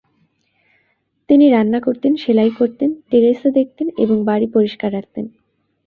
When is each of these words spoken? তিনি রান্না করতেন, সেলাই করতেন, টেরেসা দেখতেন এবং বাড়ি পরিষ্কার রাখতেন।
তিনি 1.29 1.45
রান্না 1.49 1.79
করতেন, 1.79 2.13
সেলাই 2.15 2.51
করতেন, 2.59 2.89
টেরেসা 3.09 3.49
দেখতেন 3.49 3.87
এবং 3.97 4.17
বাড়ি 4.25 4.47
পরিষ্কার 4.47 4.89
রাখতেন। 4.93 5.25